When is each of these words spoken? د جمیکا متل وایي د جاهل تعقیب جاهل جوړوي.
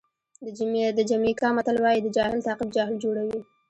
د 0.97 0.99
جمیکا 1.09 1.47
متل 1.57 1.77
وایي 1.83 1.99
د 2.03 2.07
جاهل 2.17 2.39
تعقیب 2.47 2.69
جاهل 2.75 2.95
جوړوي. 3.03 3.39